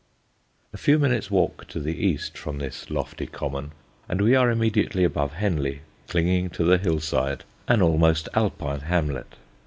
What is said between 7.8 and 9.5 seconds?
almost Alpine hamlet.